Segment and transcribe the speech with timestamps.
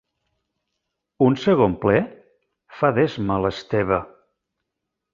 [1.25, 1.99] Un segon ple?
[2.09, 4.05] —fa d'esma l'Esteve.